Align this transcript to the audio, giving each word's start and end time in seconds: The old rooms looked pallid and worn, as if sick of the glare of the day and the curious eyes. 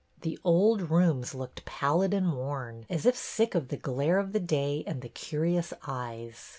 The 0.21 0.39
old 0.43 0.89
rooms 0.89 1.35
looked 1.35 1.63
pallid 1.63 2.11
and 2.11 2.33
worn, 2.35 2.87
as 2.89 3.05
if 3.05 3.15
sick 3.15 3.53
of 3.53 3.67
the 3.67 3.77
glare 3.77 4.17
of 4.17 4.33
the 4.33 4.39
day 4.39 4.83
and 4.87 5.03
the 5.03 5.09
curious 5.09 5.73
eyes. 5.85 6.49